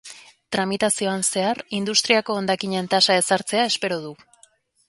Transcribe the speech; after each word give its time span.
Tramitazioan 0.55 1.25
zehar 1.33 1.61
industriako 1.81 2.39
hondakinen 2.39 2.93
tasa 2.95 3.19
ezartzea 3.25 3.71
espero 3.75 4.05
du. 4.09 4.17